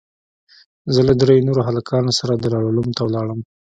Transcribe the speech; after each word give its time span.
زه 0.93 1.01
له 1.07 1.13
درېو 1.21 1.45
نورو 1.47 1.61
هلکانو 1.67 2.11
سره 2.19 2.33
دارالعلوم 2.35 2.89
ته 2.97 3.01
ولاړم. 3.03 3.39